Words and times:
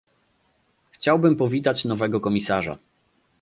Chciałbym 0.91 1.35
powitać 1.35 1.85
nowego 1.85 2.19
komisarza 2.19 2.77